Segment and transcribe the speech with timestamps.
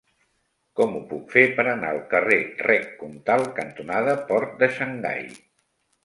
[0.77, 5.21] Com ho puc fer per anar al carrer Rec Comtal cantonada Port de Xangai?